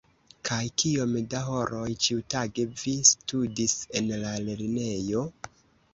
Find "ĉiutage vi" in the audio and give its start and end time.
2.07-2.95